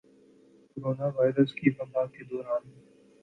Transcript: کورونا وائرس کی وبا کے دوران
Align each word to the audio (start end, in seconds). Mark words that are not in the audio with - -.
کورونا 0.71 1.07
وائرس 1.15 1.51
کی 1.57 1.69
وبا 1.77 2.05
کے 2.13 2.23
دوران 2.29 2.61